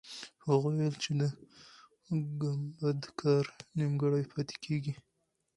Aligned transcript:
هغه 0.43 0.55
وویل 0.65 0.95
چې 1.03 1.09
د 1.21 1.23
ګمبد 2.41 3.01
کار 3.19 3.45
نیمګړی 3.77 4.23
پاتې 4.31 4.75
دی. 4.83 4.93